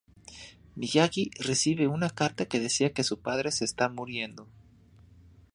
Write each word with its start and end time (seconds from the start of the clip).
Miyagi 0.75 1.29
recibe 1.45 1.87
una 1.87 2.09
carta 2.09 2.47
que 2.47 2.59
decía 2.59 2.91
que 2.91 3.03
su 3.03 3.19
padre 3.21 3.51
se 3.51 3.65
está 3.65 3.87
muriendo. 3.87 4.47